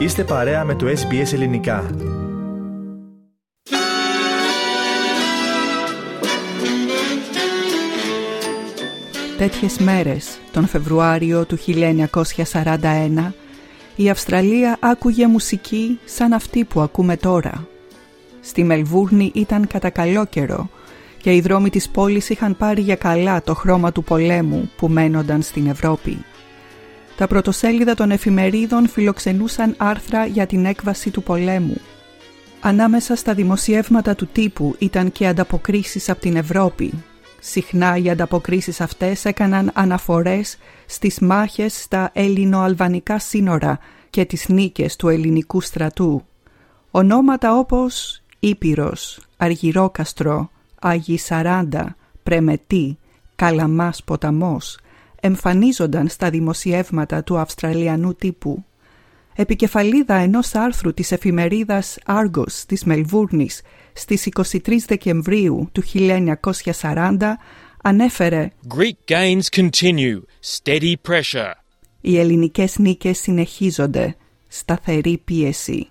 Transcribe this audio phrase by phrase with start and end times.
[0.00, 1.90] Είστε παρέα με το SBS Ελληνικά.
[9.38, 13.32] Τέτοιες μέρες, τον Φεβρουάριο του 1941,
[13.96, 17.66] η Αυστραλία άκουγε μουσική σαν αυτή που ακούμε τώρα.
[18.40, 20.68] Στη Μελβούρνη ήταν κατά καλό καιρό
[21.22, 25.42] και οι δρόμοι της πόλης είχαν πάρει για καλά το χρώμα του πολέμου που μένονταν
[25.42, 26.24] στην Ευρώπη.
[27.20, 31.80] Τα πρωτοσέλιδα των εφημερίδων φιλοξενούσαν άρθρα για την έκβαση του πολέμου.
[32.60, 36.92] Ανάμεσα στα δημοσιεύματα του τύπου ήταν και ανταποκρίσεις από την Ευρώπη.
[37.40, 43.78] Συχνά οι ανταποκρίσεις αυτές έκαναν αναφορές στις μάχες στα ελληνοαλβανικά σύνορα
[44.10, 46.24] και τις νίκες του ελληνικού στρατού.
[46.90, 52.98] Ονόματα όπως Ήπειρος, Αργυρόκαστρο, Άγιοι Σαράντα, Πρεμετή,
[53.36, 54.78] Καλαμάς Ποταμός
[55.20, 58.64] εμφανίζονταν στα δημοσιεύματα του Αυστραλιανού τύπου.
[59.34, 63.62] Επικεφαλίδα ενός άρθρου της εφημερίδας Argos της Μελβούρνης
[63.92, 65.82] στις 23 Δεκεμβρίου του
[66.82, 67.16] 1940
[67.82, 70.20] ανέφερε Greek gains continue.
[70.44, 71.52] Steady pressure.
[72.00, 74.16] «Οι ελληνικές νίκες συνεχίζονται.
[74.48, 75.88] Σταθερή πίεση»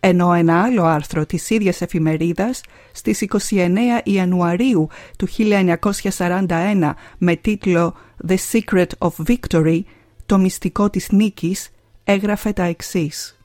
[0.00, 2.60] ενώ ένα άλλο άρθρο της ίδιας εφημερίδας
[2.92, 4.88] στις 29 Ιανουαρίου
[5.18, 5.28] του
[6.18, 7.96] 1941 με τίτλο
[8.28, 9.80] «The Secret of Victory»
[10.26, 11.70] «Το μυστικό της νίκης»
[12.04, 13.35] έγραφε τα εξής.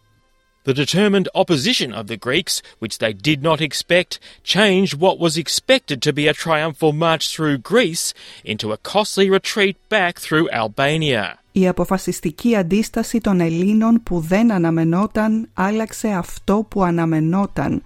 [0.63, 6.03] The determined opposition of the Greeks, which they did not expect, changed what was expected
[6.03, 8.13] to be a triumphal march through Greece
[8.45, 11.37] into a costly retreat back through Albania.
[11.51, 17.83] Η αποφασιστική αντίσταση των Ελλήνων που δεν αναμενόταν άλλαξε αυτό που αναμενόταν,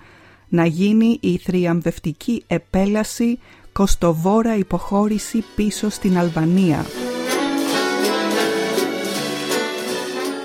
[0.50, 3.40] να γίνει η θριαμβευτική επέλαση
[3.72, 6.86] κοστοβόρα υποχώρηση πίσω στην Αλβανία.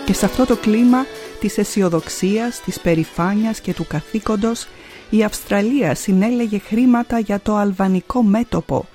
[0.05, 1.07] Και σε αυτό το κλίμα
[1.41, 4.67] της αισιοδοξίας, της περηφάνειας και του καθήκοντος
[5.11, 8.87] η Αυστραλία συνέλεγε χρήματα για το αλβανικό μέτωπο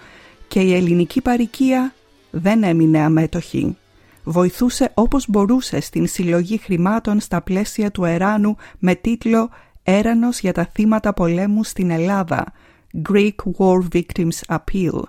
[0.48, 1.94] και η ελληνική παρικία
[2.32, 3.78] δεν έμεινε αμέτωχη
[4.26, 9.50] βοηθούσε όπως μπορούσε στην συλλογή χρημάτων στα πλαίσια του Εράνου με τίτλο
[9.84, 12.54] «Έρανος για τα θύματα πολέμου στην Ελλάδα»
[13.10, 15.02] Greek War Victims Appeal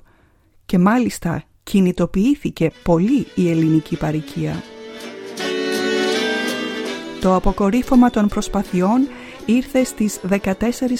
[0.67, 4.63] και μάλιστα κινητοποιήθηκε πολύ η ελληνική παροικία.
[7.21, 9.09] Το αποκορύφωμα των προσπαθειών
[9.47, 10.53] ήρθε στις 14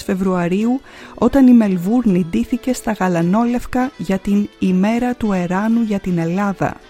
[0.05, 0.81] Φεβρουαρίου
[1.15, 6.77] όταν η Μελβούρνη ντύθηκε στα γαλανόλευκα για την ημέρα του Εράνου για την Ελλάδα–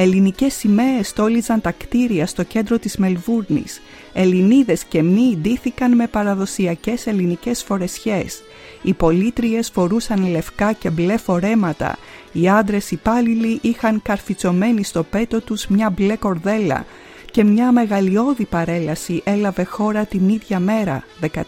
[0.00, 3.80] Ελληνικές σημαίες στόλιζαν τα κτίρια στο κέντρο της Μελβούρνης.
[4.12, 8.42] Ελληνίδες και μη ντύθηκαν με παραδοσιακές ελληνικές φορεσιές.
[8.82, 11.96] Οι πολίτριες φορούσαν λευκά και μπλε φορέματα.
[12.32, 16.84] Οι άντρες υπάλληλοι είχαν καρφιτσωμένη στο πέτο τους μια μπλε κορδέλα
[17.30, 21.42] και μια μεγαλειώδη παρέλαση έλαβε χώρα την ίδια μέρα, 14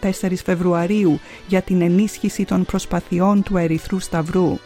[0.44, 4.58] Φεβρουαρίου, για την ενίσχυση των προσπαθειών του Ερυθρού Σταυρού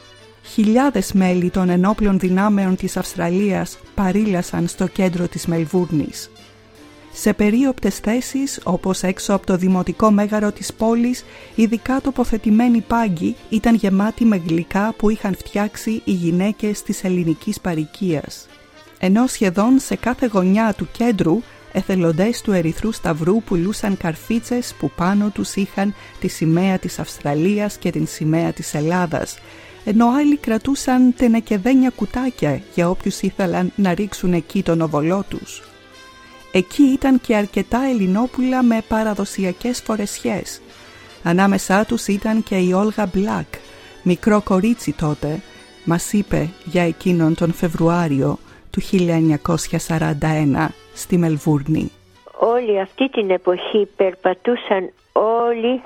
[0.45, 6.31] χιλιάδες μέλη των ενόπλων δυνάμεων της Αυστραλίας παρήλασαν στο κέντρο της Μελβούρνης.
[7.13, 11.25] Σε περίοπτες θέσεις, όπως έξω από το δημοτικό μέγαρο της πόλης,
[11.55, 18.47] ειδικά τοποθετημένοι πάγκοι ήταν γεμάτοι με γλυκά που είχαν φτιάξει οι γυναίκες της ελληνικής παρικίας.
[19.07, 21.41] Ενώ σχεδόν σε κάθε γωνιά του κέντρου
[21.73, 27.91] εθελοντές του Ερυθρού Σταυρού πουλούσαν καρφίτσες που πάνω τους είχαν τη σημαία της Αυστραλίας και
[27.91, 29.39] την σημαία της Ελλάδας
[29.85, 35.63] ενώ άλλοι κρατούσαν τενεκεδένια κουτάκια για όποιους ήθελαν να ρίξουν εκεί τον οβολό τους.
[36.53, 40.61] Εκεί ήταν και αρκετά ελληνόπουλα με παραδοσιακές φορεσιές.
[41.23, 43.49] Ανάμεσά τους ήταν και η Όλγα Μπλακ,
[44.03, 45.41] μικρό κορίτσι τότε,
[45.85, 48.39] μας είπε για εκείνον τον Φεβρουάριο
[48.75, 51.91] του 1941 στη Μελβούρνη.
[52.39, 55.81] Όλη αυτή την εποχή περπατούσαν όλοι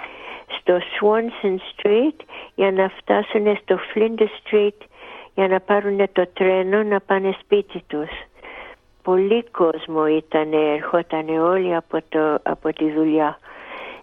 [0.59, 4.87] στο Swanson Street για να φτάσουν στο Flinders Street
[5.35, 8.09] για να πάρουν το τρένο να πάνε σπίτι τους.
[9.03, 13.39] Πολύ κόσμο ήταν, ερχόταν όλοι από, το, από τη δουλειά.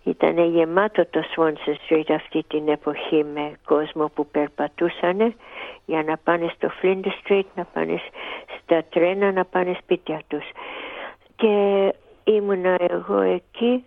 [0.03, 5.35] Ήταν γεμάτο το Swanson Street αυτή την εποχή με κόσμο που περπατούσαν
[5.85, 8.01] για να πάνε στο Flinders Street, να πάνε
[8.65, 10.43] στα τρένα, να πάνε σπίτια τους.
[11.35, 13.85] Και ήμουνα εγώ εκεί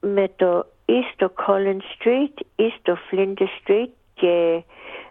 [0.00, 4.62] με το ή στο Collins Street ή στο Flinders Street και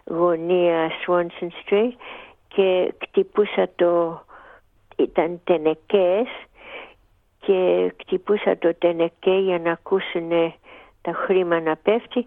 [0.04, 1.92] γωνία Swanson Street
[2.48, 4.20] και κτυπούσα το
[4.96, 6.26] ήταν τενεκές
[7.40, 10.54] και κτυπούσα το τενεκέ για να ακούσουν
[11.02, 12.26] τα χρήμα να πέφτει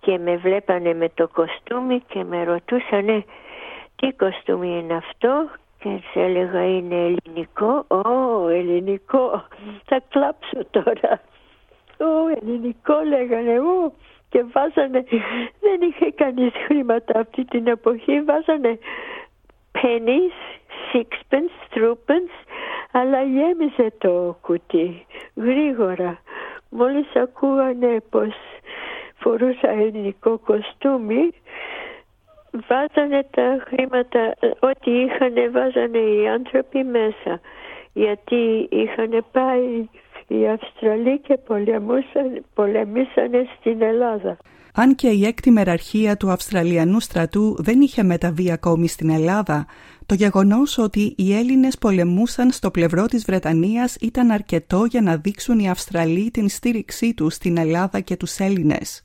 [0.00, 3.24] και με βλέπανε με το κοστούμι και με ρωτούσανε
[3.96, 5.48] τι κοστούμι είναι αυτό
[5.82, 7.84] και έλεγα είναι ελληνικό.
[7.88, 9.44] Ω, ελληνικό.
[9.84, 11.20] Θα κλάψω τώρα.
[11.98, 13.92] Ω, ελληνικό λέγανε μου.
[14.28, 15.04] Και βάζανε,
[15.60, 18.78] δεν είχε κανείς χρήματα αυτή την εποχή, βάζανε
[19.72, 20.36] pennies,
[20.92, 22.34] sixpence, threepence,
[22.92, 25.06] αλλά γέμιζε το κουτί
[25.36, 26.18] γρήγορα.
[26.68, 28.34] Μόλις ακούγανε πως
[29.16, 31.30] φορούσα ελληνικό κοστούμι,
[32.68, 37.40] βάζανε τα χρήματα, ό,τι είχαν βάζανε οι άνθρωποι μέσα.
[37.92, 39.88] Γιατί είχαν πάει
[40.26, 41.38] οι Αυστραλοί και
[42.54, 44.36] πολεμήσανε στην Ελλάδα.
[44.74, 49.66] Αν και η έκτη μεραρχία του Αυστραλιανού στρατού δεν είχε μεταβεί ακόμη στην Ελλάδα,
[50.06, 55.58] το γεγονός ότι οι Έλληνες πολεμούσαν στο πλευρό της Βρετανίας ήταν αρκετό για να δείξουν
[55.58, 59.04] οι Αυστραλοί την στήριξή τους στην Ελλάδα και τους Έλληνες.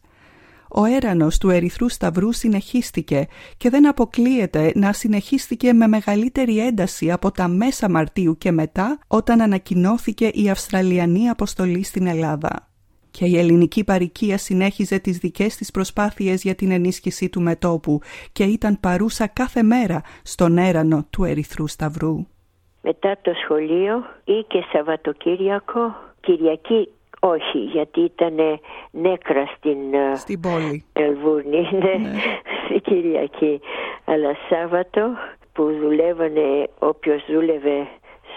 [0.70, 3.28] Ο έρανος του Ερυθρού Σταυρού συνεχίστηκε
[3.58, 9.42] και δεν αποκλείεται να συνεχίστηκε με μεγαλύτερη ένταση από τα μέσα Μαρτίου και μετά όταν
[9.42, 12.68] ανακοινώθηκε η Αυστραλιανή αποστολή στην Ελλάδα
[13.18, 18.00] και η ελληνική παροικία συνέχιζε τις δικές της προσπάθειες για την ενίσχυση του μετόπου
[18.32, 22.16] και ήταν παρούσα κάθε μέρα στον έρανο του Ερυθρού Σταυρού.
[22.82, 28.36] Μετά το σχολείο ή και Σαββατοκύριακο, Κυριακή όχι γιατί ήταν
[28.92, 30.86] νέκρα στην, ε, στην πόλη.
[30.94, 32.78] Ελβούρνη, ναι, ναι.
[32.88, 33.60] Κυριακή.
[34.06, 35.14] Αλλά Σάββατο
[35.54, 37.88] που δουλεύανε όποιος δούλευε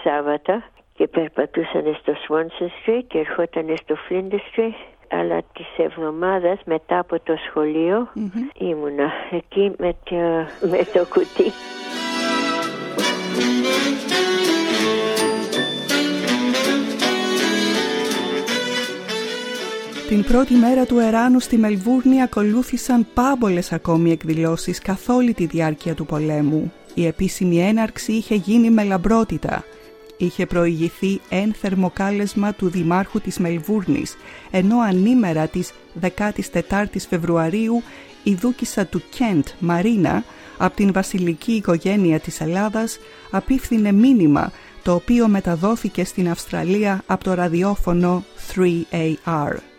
[0.03, 0.63] Σάββατα
[0.93, 7.19] και περπατούσαν στο Swanson Street και ερχόταν στο Flinders Street αλλά τις εβδομάδες μετά από
[7.19, 8.07] το σχολείο
[8.57, 10.15] ήμουνα εκεί με το,
[10.67, 11.51] με το κουτί.
[20.11, 25.93] Την πρώτη μέρα του Εράνου στη Μελβούρνη ακολούθησαν πάμπολες ακόμη εκδηλώσεις καθ' όλη τη διάρκεια
[25.93, 26.73] του πολέμου.
[26.93, 29.63] Η επίσημη έναρξη είχε γίνει με λαμπρότητα
[30.17, 34.15] είχε προηγηθεί ένθερμο κάλεσμα του Δημάρχου της Μελβούρνης,
[34.51, 35.71] ενώ ανήμερα της
[36.01, 37.83] 14ης Φεβρουαρίου
[38.23, 40.23] η δούκισα του Κέντ, Μαρίνα,
[40.57, 42.99] από την βασιλική οικογένεια της Ελλάδας,
[43.31, 44.51] απίφθινε μήνυμα
[44.83, 48.23] το οποίο μεταδόθηκε στην Αυστραλία από το ραδιόφωνο
[48.53, 49.70] 3AR.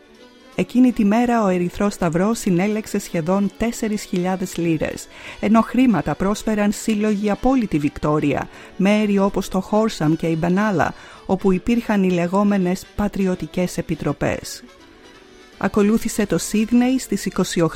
[0.55, 5.09] Εκείνη τη μέρα ο Ερυθρός Σταυρός συνέλεξε σχεδόν 4.000 λίρες,
[5.41, 10.95] ενώ χρήματα πρόσφεραν σύλλογοι από όλη τη Βικτόρια, μέρη όπως το Χόρσαμ και η Μπενάλα,
[11.27, 14.65] όπου υπήρχαν οι λεγόμενες πατριωτικές επιτροπές.
[15.59, 17.29] Ακολούθησε το Σίδνεϊ στις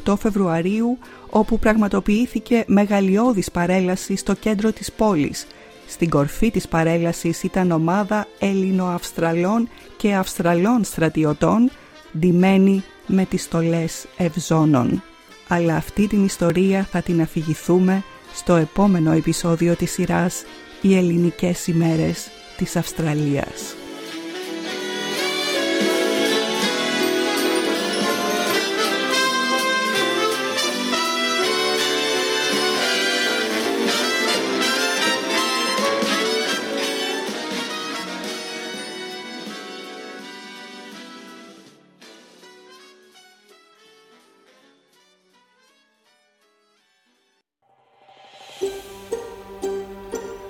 [0.05, 0.99] 28 Φεβρουαρίου,
[1.31, 5.47] όπου πραγματοποιήθηκε μεγαλειώδης παρέλασης στο κέντρο της πόλης.
[5.87, 11.71] Στην κορφή της παρέλασης ήταν ομάδα Έλληνο-Αυστραλών και Αυστραλών στρατιωτών,
[12.19, 15.03] ντυμένη με τις στολές ευζώνων.
[15.49, 18.03] Αλλά αυτή την ιστορία θα την αφηγηθούμε
[18.35, 20.45] στο επόμενο επεισόδιο της σειράς
[20.81, 23.86] «Οι ελληνικές ημέρες της Αυστραλίας».